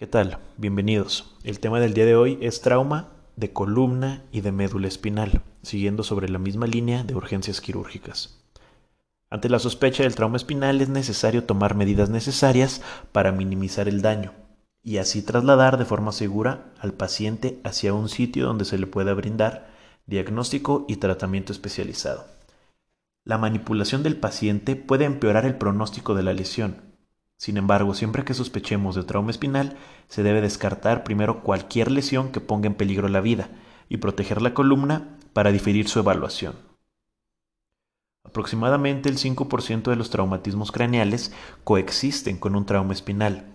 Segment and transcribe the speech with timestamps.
[0.00, 0.38] ¿Qué tal?
[0.56, 1.36] Bienvenidos.
[1.44, 6.04] El tema del día de hoy es trauma de columna y de médula espinal, siguiendo
[6.04, 8.42] sobre la misma línea de urgencias quirúrgicas.
[9.28, 12.80] Ante la sospecha del trauma espinal es necesario tomar medidas necesarias
[13.12, 14.32] para minimizar el daño
[14.82, 19.12] y así trasladar de forma segura al paciente hacia un sitio donde se le pueda
[19.12, 19.68] brindar
[20.06, 22.24] diagnóstico y tratamiento especializado.
[23.26, 26.89] La manipulación del paciente puede empeorar el pronóstico de la lesión.
[27.40, 29.78] Sin embargo, siempre que sospechemos de trauma espinal,
[30.08, 33.48] se debe descartar primero cualquier lesión que ponga en peligro la vida
[33.88, 36.54] y proteger la columna para diferir su evaluación.
[38.24, 41.32] Aproximadamente el 5% de los traumatismos craneales
[41.64, 43.46] coexisten con un trauma espinal.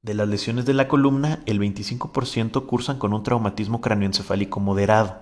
[0.00, 5.18] De las lesiones de la columna, el 25% cursan con un traumatismo cráneoencefálico moderado.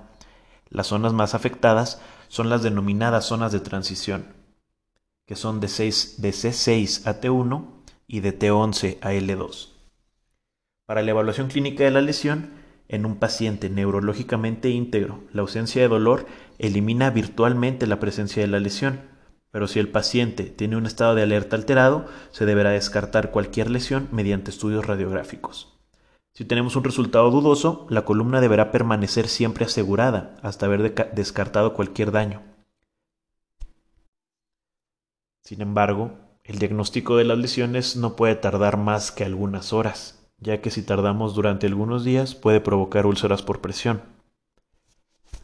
[0.68, 4.43] Las zonas más afectadas son las denominadas zonas de transición,
[5.26, 7.66] que son de, 6, de C6 a T1
[8.06, 9.70] y de T11 a L2.
[10.86, 12.50] Para la evaluación clínica de la lesión,
[12.88, 16.26] en un paciente neurológicamente íntegro, la ausencia de dolor
[16.58, 19.00] elimina virtualmente la presencia de la lesión,
[19.50, 24.08] pero si el paciente tiene un estado de alerta alterado, se deberá descartar cualquier lesión
[24.12, 25.78] mediante estudios radiográficos.
[26.34, 32.10] Si tenemos un resultado dudoso, la columna deberá permanecer siempre asegurada hasta haber descartado cualquier
[32.10, 32.42] daño.
[35.44, 40.62] Sin embargo, el diagnóstico de las lesiones no puede tardar más que algunas horas, ya
[40.62, 44.00] que si tardamos durante algunos días puede provocar úlceras por presión.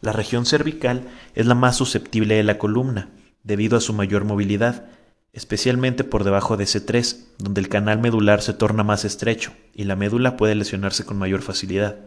[0.01, 3.11] La región cervical es la más susceptible de la columna,
[3.43, 4.87] debido a su mayor movilidad,
[5.33, 9.95] especialmente por debajo de C3, donde el canal medular se torna más estrecho y la
[9.95, 11.99] médula puede lesionarse con mayor facilidad.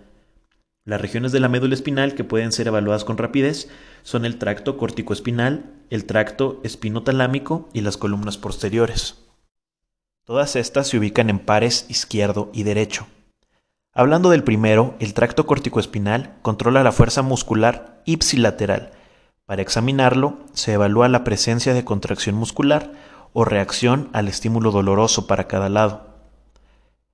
[0.86, 3.68] Las regiones de la médula espinal que pueden ser evaluadas con rapidez
[4.02, 9.24] son el tracto corticoespinal, el tracto espinotalámico y las columnas posteriores.
[10.24, 13.06] Todas estas se ubican en pares izquierdo y derecho.
[13.94, 18.90] Hablando del primero, el tracto corticoespinal controla la fuerza muscular ipsilateral.
[19.46, 22.92] Para examinarlo, se evalúa la presencia de contracción muscular
[23.33, 26.08] o reacción al estímulo doloroso para cada lado.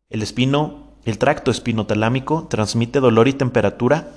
[0.08, 4.08] El espino, el tracto espinotalámico transmite dolor y temperatura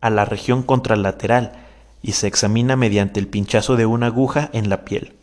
[0.00, 1.52] a la región contralateral
[2.02, 5.14] y se examina mediante el pinchazo de una aguja en la piel.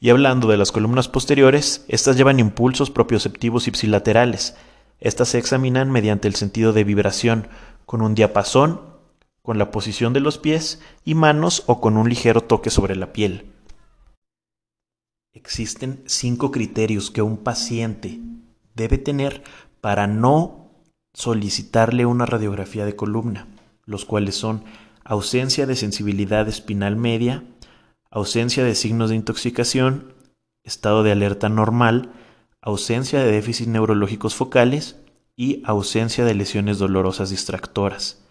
[0.00, 4.56] Y hablando de las columnas posteriores, estas llevan impulsos propioceptivos ipsilaterales.
[5.00, 7.48] Estas se examinan mediante el sentido de vibración,
[7.84, 8.80] con un diapasón,
[9.42, 13.12] con la posición de los pies y manos o con un ligero toque sobre la
[13.12, 13.50] piel.
[15.32, 18.20] Existen cinco criterios que un paciente
[18.74, 19.42] debe tener
[19.80, 20.70] para no
[21.14, 23.48] solicitarle una radiografía de columna,
[23.84, 24.64] los cuales son
[25.04, 27.44] ausencia de sensibilidad espinal media,
[28.10, 30.14] ausencia de signos de intoxicación,
[30.64, 32.12] estado de alerta normal,
[32.60, 34.96] ausencia de déficits neurológicos focales
[35.36, 38.22] y ausencia de lesiones dolorosas distractoras.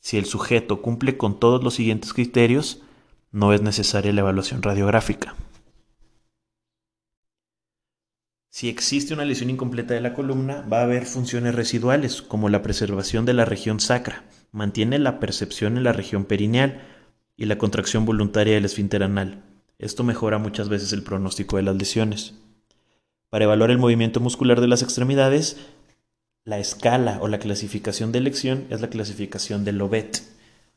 [0.00, 2.82] Si el sujeto cumple con todos los siguientes criterios,
[3.30, 5.34] no es necesaria la evaluación radiográfica.
[8.56, 12.62] Si existe una lesión incompleta de la columna, va a haber funciones residuales, como la
[12.62, 16.80] preservación de la región sacra, mantiene la percepción en la región perineal
[17.36, 19.44] y la contracción voluntaria del esfínter anal.
[19.78, 22.32] Esto mejora muchas veces el pronóstico de las lesiones.
[23.28, 25.58] Para evaluar el movimiento muscular de las extremidades,
[26.44, 30.22] la escala o la clasificación de elección es la clasificación de Lobet,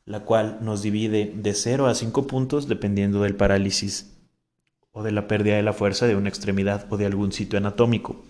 [0.03, 4.18] la cual nos divide de 0 a 5 puntos dependiendo del parálisis
[4.91, 8.23] o de la pérdida de la fuerza de una extremidad o de algún sitio anatómico.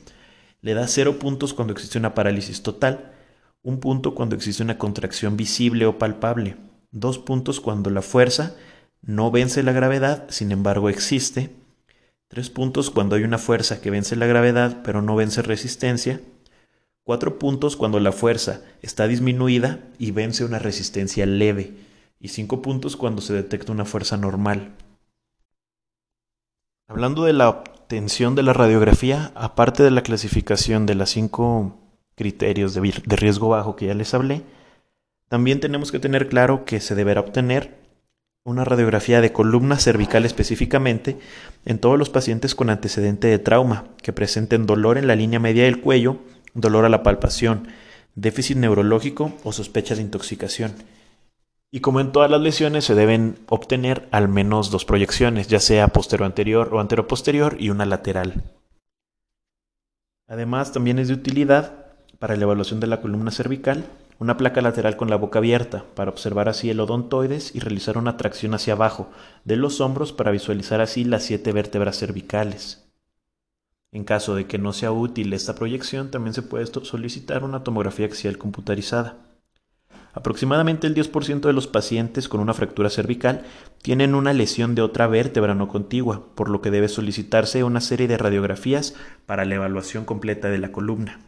[0.62, 3.14] Le da cero puntos cuando existe una parálisis total,
[3.62, 6.58] un punto cuando existe una contracción visible o palpable,
[6.92, 8.56] dos puntos cuando la fuerza
[9.02, 11.56] no vence la gravedad, sin embargo existe,
[12.28, 16.22] tres puntos cuando hay una fuerza que vence la gravedad pero no vence resistencia,
[17.04, 21.74] cuatro puntos cuando la fuerza está disminuida y vence una resistencia leve,
[22.20, 24.76] y cinco puntos cuando se detecta una fuerza normal.
[26.90, 31.78] Hablando de la obtención de la radiografía, aparte de la clasificación de las cinco
[32.16, 32.82] criterios de,
[33.16, 34.42] riesgo bajo que ya les hablé,
[35.28, 37.78] también tenemos que tener claro que se deberá obtener
[38.44, 41.20] una radiografía de columna cervical específicamente
[41.64, 45.66] en todos los pacientes con antecedente de trauma que presenten dolor en la línea media
[45.66, 46.18] del cuello,
[46.56, 47.68] dolor a la palpación,
[48.16, 50.74] déficit neurológico o sospechas de intoxicación
[51.72, 55.90] y como en todas las lesiones se deben obtener al menos dos proyecciones, ya sea
[55.90, 58.44] postero anterior o antero posterior y una lateral.
[60.28, 61.88] Además, también es de utilidad
[62.20, 63.86] para la evaluación de la columna cervical
[64.20, 68.18] una placa lateral con la boca abierta para observar así el odontoides y realizar una
[68.18, 69.10] tracción hacia abajo
[69.46, 72.86] de los hombros para visualizar así las siete vértebras cervicales.
[73.92, 78.06] En caso de que no sea útil esta proyección, también se puede solicitar una tomografía
[78.06, 79.18] axial computarizada.
[80.14, 83.44] Aproximadamente el 10% de los pacientes con una fractura cervical
[83.82, 88.08] tienen una lesión de otra vértebra no contigua, por lo que debe solicitarse una serie
[88.08, 88.96] de radiografías
[89.26, 91.20] para la evaluación completa de la columna.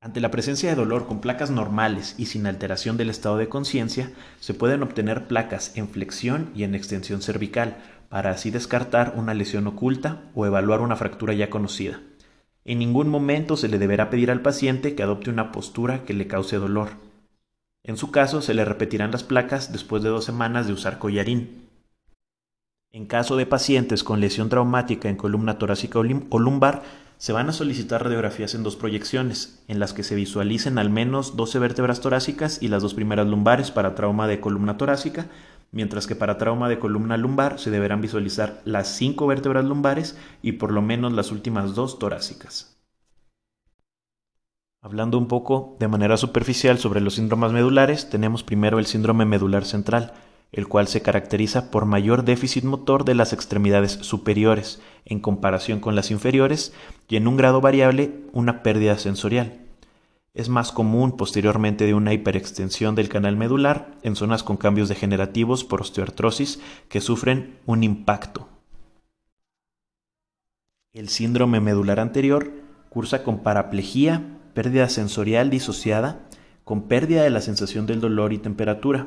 [0.00, 4.12] Ante la presencia de dolor con placas normales y sin alteración del estado de conciencia,
[4.38, 9.66] se pueden obtener placas en flexión y en extensión cervical, para así descartar una lesión
[9.66, 12.00] oculta o evaluar una fractura ya conocida.
[12.64, 16.26] En ningún momento se le deberá pedir al paciente que adopte una postura que le
[16.26, 17.07] cause dolor.
[17.88, 21.70] En su caso, se le repetirán las placas después de dos semanas de usar collarín.
[22.92, 26.82] En caso de pacientes con lesión traumática en columna torácica o lumbar,
[27.16, 31.34] se van a solicitar radiografías en dos proyecciones, en las que se visualicen al menos
[31.34, 35.28] 12 vértebras torácicas y las dos primeras lumbares para trauma de columna torácica,
[35.72, 40.52] mientras que para trauma de columna lumbar se deberán visualizar las 5 vértebras lumbares y
[40.52, 42.77] por lo menos las últimas dos torácicas.
[44.80, 49.64] Hablando un poco de manera superficial sobre los síndromes medulares, tenemos primero el síndrome medular
[49.64, 50.12] central,
[50.52, 55.96] el cual se caracteriza por mayor déficit motor de las extremidades superiores en comparación con
[55.96, 56.72] las inferiores
[57.08, 59.58] y en un grado variable una pérdida sensorial.
[60.32, 65.64] Es más común posteriormente de una hiperextensión del canal medular en zonas con cambios degenerativos
[65.64, 68.46] por osteoartrosis que sufren un impacto.
[70.92, 72.52] El síndrome medular anterior
[72.88, 76.18] cursa con paraplejía, pérdida sensorial disociada,
[76.64, 79.06] con pérdida de la sensación del dolor y temperatura.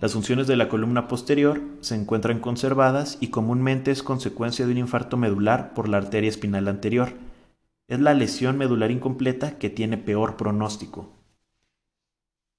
[0.00, 4.78] Las funciones de la columna posterior se encuentran conservadas y comúnmente es consecuencia de un
[4.78, 7.12] infarto medular por la arteria espinal anterior.
[7.88, 11.10] Es la lesión medular incompleta que tiene peor pronóstico.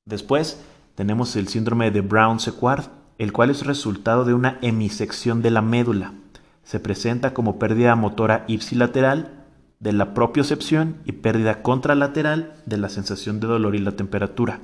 [0.05, 0.61] Después
[0.93, 2.85] tenemos el síndrome de Brown-Sequard,
[3.17, 6.13] el cual es resultado de una hemisección de la médula.
[6.61, 9.40] Se presenta como pérdida motora ipsilateral
[9.81, 14.59] de la propiocepción y pérdida contralateral de la sensación de dolor y la temperatura.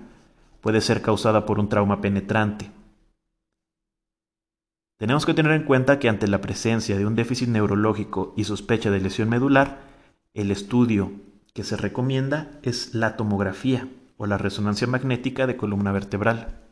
[0.61, 2.71] Puede ser causada por un trauma penetrante.
[4.97, 8.91] Tenemos que tener en cuenta que ante la presencia de un déficit neurológico y sospecha
[8.91, 9.79] de lesión medular,
[10.35, 11.11] el estudio
[11.53, 13.87] que se recomienda es la tomografía
[14.17, 16.66] o la resonancia magnética de columna vertebral.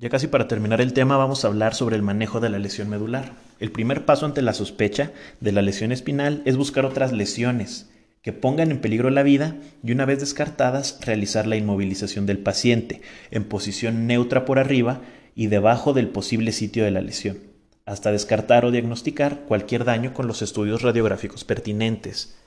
[0.00, 2.88] Ya casi para terminar el tema vamos a hablar sobre el manejo de la lesión
[2.88, 3.32] medular.
[3.58, 5.10] El primer paso ante la sospecha
[5.40, 7.90] de la lesión espinal es buscar otras lesiones
[8.22, 13.02] que pongan en peligro la vida y una vez descartadas realizar la inmovilización del paciente
[13.32, 15.00] en posición neutra por arriba
[15.34, 17.38] y debajo del posible sitio de la lesión,
[17.84, 22.38] hasta descartar o diagnosticar cualquier daño con los estudios radiográficos pertinentes.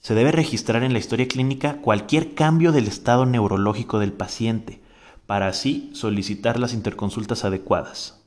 [0.00, 4.80] Se debe registrar en la historia clínica cualquier cambio del estado neurológico del paciente,
[5.26, 8.24] para así solicitar las interconsultas adecuadas.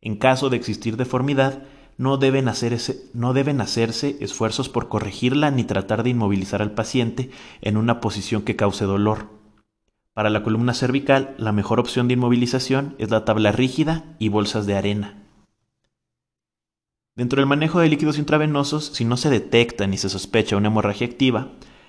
[0.00, 1.62] En caso de existir deformidad,
[1.96, 2.48] no deben,
[3.12, 7.30] no deben, hacerse esfuerzos por corregirla ni tratar de inmovilizar al paciente
[7.60, 9.26] en una posición que cause dolor.
[10.14, 14.66] Para la columna cervical, la mejor opción de inmovilización es la tabla rígida y bolsas
[14.66, 15.24] de arena.
[17.16, 21.08] Dentro del manejo de líquidos intravenosos, si no se detecta ni se sospecha una hemorragia
[21.08, 21.48] activa,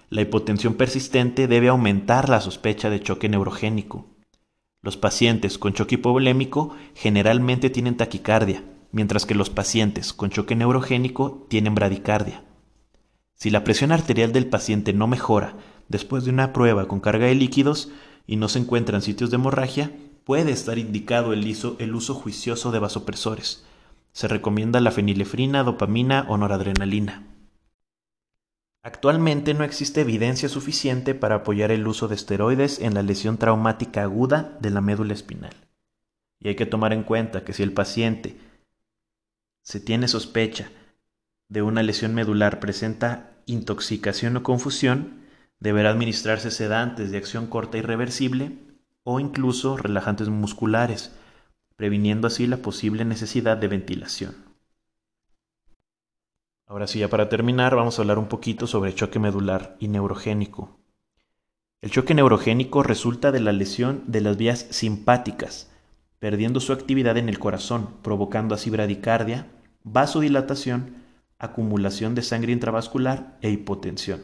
[0.10, 4.08] la hipotensión persistente debe aumentar la sospecha de choque neurogénico.
[4.82, 11.46] Los pacientes con choque hipovolémico generalmente tienen taquicardia, mientras que los pacientes con choque neurogénico
[11.50, 12.44] tienen bradicardia.
[13.36, 15.57] Si la presión arterial del paciente no mejora
[15.88, 17.92] después de una prueba con carga de líquidos
[18.26, 19.92] y no se encuentran sitios de hemorragia,
[20.24, 23.66] puede estar indicado el uso, el uso juicioso de vasopresores.
[24.12, 27.28] Se recomienda la fenilefrina, dopamina o noradrenalina.
[28.81, 34.04] Actualmente no existe evidencia suficiente para apoyar el uso de esteroides en la lesión traumática
[34.04, 35.54] aguda de la médula espinal.
[36.40, 38.38] Y hay que tomar en cuenta que si el paciente
[39.64, 40.71] se tiene sospecha
[41.50, 45.26] de una lesión medular presenta intoxicación o confusión,
[45.59, 48.57] deberá administrarse sedantes de acción corta y reversible
[49.04, 51.12] o incluso relajantes musculares,
[51.76, 54.49] previniendo así la posible necesidad de ventilación.
[56.69, 60.78] Ahora sí, ya para terminar, vamos a hablar un poquito sobre choque medular y neurogénico.
[61.81, 65.71] El choque neurogénico resulta de la lesión de las vías simpáticas,
[66.19, 69.47] perdiendo su actividad en el corazón, provocando así bradicardia,
[69.83, 70.97] vasodilatación,
[71.40, 74.21] acumulación de sangre intravascular e hipotensión.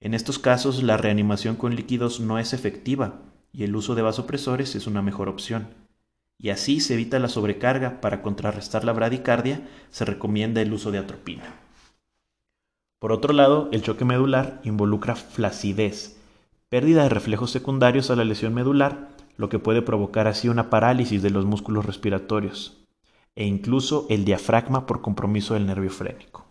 [0.00, 3.20] En estos casos, la reanimación con líquidos no es efectiva
[3.52, 5.79] y el uso de vasopresores es una mejor opción
[6.40, 8.00] y así se evita la sobrecarga.
[8.00, 11.54] Para contrarrestar la bradicardia se recomienda el uso de atropina.
[12.98, 16.18] Por otro lado, el choque medular involucra flacidez,
[16.68, 21.22] pérdida de reflejos secundarios a la lesión medular, lo que puede provocar así una parálisis
[21.22, 22.76] de los músculos respiratorios.
[23.36, 26.44] e incluso el diafragma por compromiso del nervio frénico.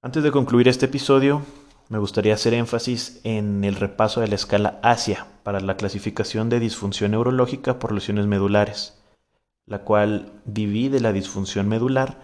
[0.00, 1.42] Antes de concluir este episodio,
[1.88, 6.60] me gustaría hacer énfasis en el repaso de la escala ASIA para la clasificación de
[6.60, 8.98] disfunción neurológica por lesiones medulares,
[9.66, 12.22] la cual divide la disfunción medular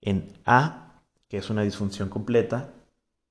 [0.00, 2.70] en A, que es una disfunción completa,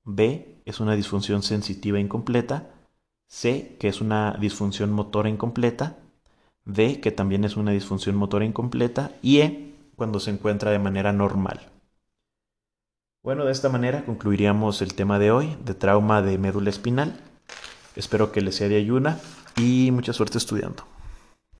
[0.04, 2.70] B, es una disfunción sensitiva incompleta,
[3.26, 5.98] C, que es una disfunción motora incompleta,
[6.64, 11.12] D, que también es una disfunción motora incompleta, y E, cuando se encuentra de manera
[11.12, 11.70] normal.
[13.22, 17.20] Bueno, de esta manera concluiríamos el tema de hoy de trauma de médula espinal.
[17.94, 19.20] Espero que les sea de ayuda
[19.58, 20.84] y mucha suerte estudiando.